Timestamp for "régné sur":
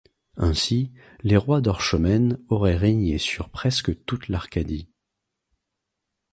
2.75-3.49